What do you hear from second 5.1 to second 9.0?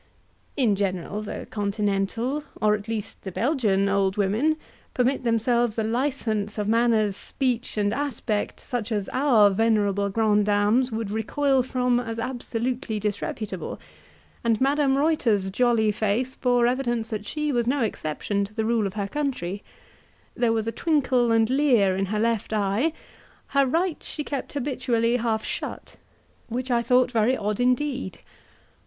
themselves a licence of manners, speech, and aspect, such